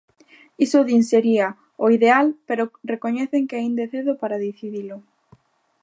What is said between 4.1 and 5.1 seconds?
para decidilo.